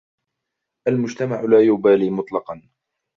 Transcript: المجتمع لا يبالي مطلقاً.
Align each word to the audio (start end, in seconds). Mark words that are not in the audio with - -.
المجتمع 0.87 1.41
لا 1.41 1.61
يبالي 1.61 2.09
مطلقاً. 2.09 2.61